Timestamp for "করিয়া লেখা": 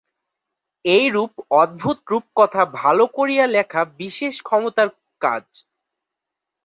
3.17-3.81